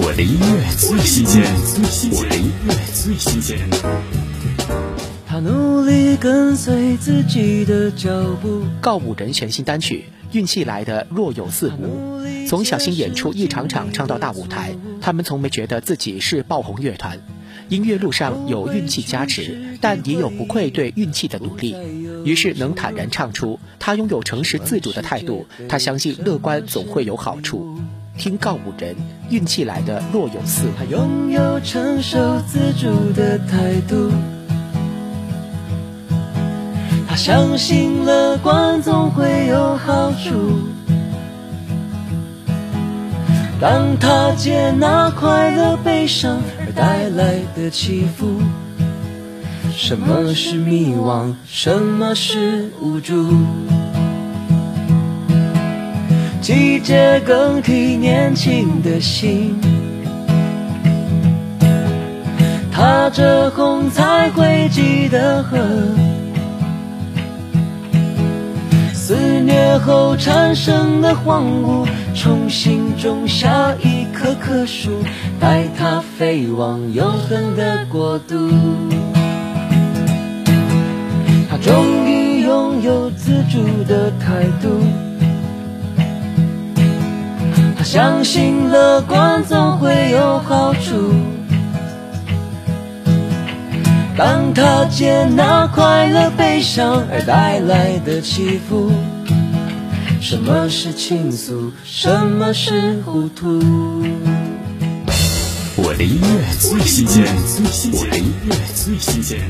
[0.00, 1.42] 我的音乐最新鲜，
[2.12, 3.58] 我的音乐最新鲜。
[5.26, 8.08] 他努力跟随自己的脚
[8.40, 8.62] 步。
[8.80, 10.04] 告五人全新单曲
[10.36, 17.18] 《运气来的若有似无》，从小型演出一场场唱到大舞台，他们从没觉得自己是爆红乐团。
[17.68, 21.74] 音乐路上有运气加持，但也有不愧对运气的努力。
[22.24, 25.44] 于是能坦然唱出，他拥有诚实自主的态度。
[25.68, 27.76] 他相信乐观总会有好处。
[28.18, 28.96] 听告五人，
[29.30, 30.72] 运气来的若有似无。
[30.76, 34.10] 他拥有成熟自主的态度。
[37.08, 40.58] 他相信乐观总会有好处。
[43.60, 48.40] 当他接纳快乐、悲伤而带来的起伏，
[49.72, 51.34] 什么是迷惘？
[51.46, 53.32] 什么是无助？
[56.48, 59.54] 季节更替年轻的心，
[62.72, 65.58] 踏着红彩汇集的河，
[68.94, 74.90] 肆虐后产生的荒芜，重新种下一棵棵树，
[75.38, 78.34] 带它飞往永恒的国度。
[81.50, 84.80] 他终于拥有自主的态度。
[87.90, 91.10] 相信乐观总会有好处。
[94.14, 98.92] 当他接纳快乐、悲伤而带来的起伏，
[100.20, 101.72] 什么是倾诉？
[101.82, 103.58] 什么是糊涂？
[105.76, 107.24] 我的音乐最新鲜，
[107.94, 109.40] 我的音乐最新鲜。